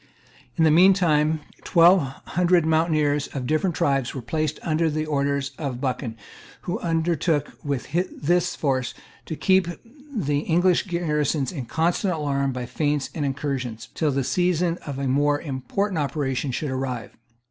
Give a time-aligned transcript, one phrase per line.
[0.57, 5.51] In the mean time twelve hundred mountaineers of different tribes were placed under the orders
[5.59, 6.17] of Buchan,
[6.61, 8.95] who undertook, with this force,
[9.27, 9.67] to keep
[10.11, 15.39] the English garrisons in constant alarm by feints and incursions, till the season for more
[15.39, 17.15] important operations should arrive.